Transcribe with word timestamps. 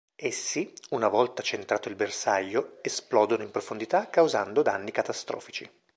Essi, 0.15 0.73
una 0.89 1.07
volta 1.09 1.43
centrato 1.43 1.87
il 1.87 1.93
bersaglio, 1.93 2.79
esplodono 2.81 3.43
in 3.43 3.51
profondità 3.51 4.09
causando 4.09 4.63
danni 4.63 4.89
catastrofici. 4.89 5.69